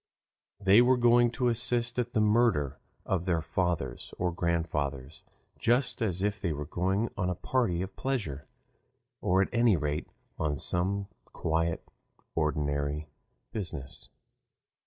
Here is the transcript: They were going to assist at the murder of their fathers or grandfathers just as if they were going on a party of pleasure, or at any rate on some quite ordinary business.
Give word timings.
They 0.59 0.81
were 0.81 0.97
going 0.97 1.29
to 1.33 1.47
assist 1.47 1.99
at 1.99 2.13
the 2.13 2.19
murder 2.21 2.79
of 3.05 3.25
their 3.25 3.43
fathers 3.43 4.15
or 4.17 4.31
grandfathers 4.31 5.21
just 5.59 6.01
as 6.01 6.23
if 6.23 6.41
they 6.41 6.51
were 6.53 6.65
going 6.65 7.09
on 7.15 7.29
a 7.29 7.35
party 7.35 7.83
of 7.83 7.95
pleasure, 7.95 8.47
or 9.21 9.43
at 9.43 9.49
any 9.53 9.77
rate 9.77 10.07
on 10.39 10.57
some 10.57 11.07
quite 11.33 11.81
ordinary 12.35 13.09
business. 13.51 14.09